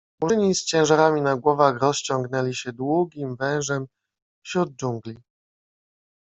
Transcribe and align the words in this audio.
Murzyni 0.21 0.55
z 0.55 0.63
ciężarami 0.65 1.21
na 1.21 1.35
głowach 1.35 1.79
rozciągnęli 1.81 2.53
się 2.55 2.73
długim 2.73 3.35
wężem 3.35 3.87
wśród 4.45 4.75
dżungli. 4.75 5.17